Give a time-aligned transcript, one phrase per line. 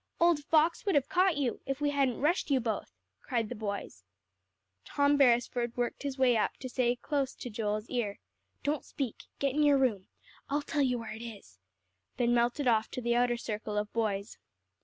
[0.19, 4.03] "Old Fox would have caught you, if we hadn't rushed you both," cried the boys.
[4.83, 8.17] Tom Beresford worked his way up to say close to Joel's ear,
[8.63, 10.07] "Don't speak, get into your room;
[10.49, 11.59] I'll tell you where it is,"
[12.17, 14.39] then melted off to the outer circle of boys.